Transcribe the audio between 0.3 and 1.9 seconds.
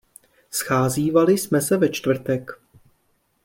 Scházívali jsme se ve